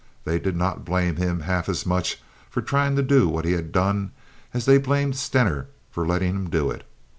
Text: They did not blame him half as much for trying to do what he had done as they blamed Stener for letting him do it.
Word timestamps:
They 0.25 0.39
did 0.39 0.55
not 0.55 0.83
blame 0.83 1.17
him 1.17 1.41
half 1.41 1.69
as 1.69 1.85
much 1.85 2.19
for 2.49 2.63
trying 2.63 2.95
to 2.95 3.03
do 3.03 3.29
what 3.29 3.45
he 3.45 3.51
had 3.51 3.71
done 3.71 4.13
as 4.51 4.65
they 4.65 4.79
blamed 4.79 5.15
Stener 5.15 5.67
for 5.91 6.07
letting 6.07 6.31
him 6.33 6.49
do 6.49 6.71
it. 6.71 6.83